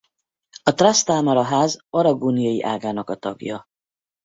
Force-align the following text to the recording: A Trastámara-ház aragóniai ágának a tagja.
A 0.63 0.73
Trastámara-ház 0.73 1.79
aragóniai 1.89 2.63
ágának 2.63 3.09
a 3.09 3.15
tagja. 3.15 3.65